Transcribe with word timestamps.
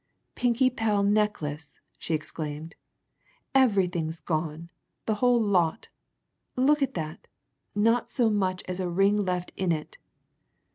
"Pinkie 0.33 0.71
Pell 0.71 1.03
necklace!" 1.03 1.79
she 1.99 2.15
exclaimed. 2.15 2.75
"Everything's 3.53 4.19
gone! 4.19 4.71
The 5.05 5.13
whole 5.21 5.39
lot! 5.39 5.89
Look 6.55 6.81
at 6.81 6.95
that 6.95 7.27
not 7.75 8.11
so 8.11 8.31
much 8.31 8.63
as 8.67 8.79
a 8.79 8.89
ring 8.89 9.15
left 9.15 9.51
in 9.55 9.71
it!" 9.71 9.99